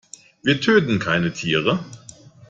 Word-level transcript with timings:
Wir 0.41 0.59
töten 0.59 0.97
keine 0.97 1.31
Tiere. 1.31 1.85